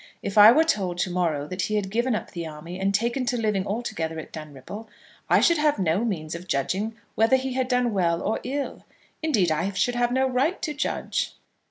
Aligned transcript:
If 0.23 0.35
I 0.35 0.51
were 0.51 0.63
told 0.63 0.97
to 0.97 1.11
morrow 1.11 1.45
that 1.47 1.61
he 1.61 1.75
had 1.75 1.91
given 1.91 2.15
up 2.15 2.31
the 2.31 2.47
army 2.47 2.79
and 2.79 2.91
taken 2.91 3.23
to 3.27 3.37
living 3.37 3.67
altogether 3.67 4.17
at 4.17 4.33
Dunripple, 4.33 4.87
I 5.29 5.41
should 5.41 5.59
have 5.59 5.77
no 5.77 6.03
means 6.03 6.33
of 6.33 6.47
judging 6.47 6.95
whether 7.13 7.35
he 7.35 7.53
had 7.53 7.67
done 7.67 7.93
well 7.93 8.19
or 8.19 8.39
ill. 8.43 8.83
Indeed, 9.21 9.51
I 9.51 9.71
should 9.73 9.93
have 9.93 10.11
no 10.11 10.27
right 10.27 10.59
to 10.63 10.73
judge." 10.73 11.35